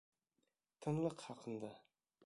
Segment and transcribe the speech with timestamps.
[0.85, 1.73] Тынлыҡ хаҡында